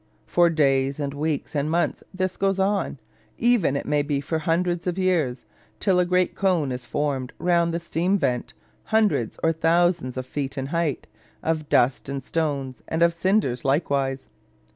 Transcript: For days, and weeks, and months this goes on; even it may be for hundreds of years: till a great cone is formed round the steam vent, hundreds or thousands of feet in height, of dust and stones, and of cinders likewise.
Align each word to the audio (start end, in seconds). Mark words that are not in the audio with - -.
For 0.25 0.49
days, 0.49 0.99
and 0.99 1.13
weeks, 1.13 1.55
and 1.55 1.69
months 1.69 2.03
this 2.11 2.35
goes 2.35 2.57
on; 2.59 2.97
even 3.37 3.75
it 3.75 3.85
may 3.85 4.01
be 4.01 4.19
for 4.19 4.39
hundreds 4.39 4.87
of 4.87 4.97
years: 4.97 5.45
till 5.79 5.99
a 5.99 6.05
great 6.07 6.33
cone 6.33 6.71
is 6.71 6.87
formed 6.87 7.33
round 7.37 7.71
the 7.71 7.79
steam 7.79 8.17
vent, 8.17 8.55
hundreds 8.85 9.37
or 9.43 9.51
thousands 9.53 10.17
of 10.17 10.25
feet 10.25 10.57
in 10.57 10.65
height, 10.65 11.05
of 11.43 11.69
dust 11.69 12.09
and 12.09 12.23
stones, 12.23 12.81
and 12.87 13.03
of 13.03 13.13
cinders 13.13 13.63
likewise. 13.63 14.25